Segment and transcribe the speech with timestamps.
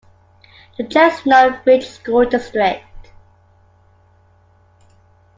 [0.79, 2.83] The Chestnut Ridge School District.